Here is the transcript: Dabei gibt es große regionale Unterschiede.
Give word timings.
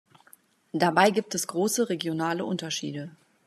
Dabei 0.73 1.11
gibt 1.11 1.35
es 1.35 1.45
große 1.45 1.89
regionale 1.89 2.43
Unterschiede. 2.43 3.11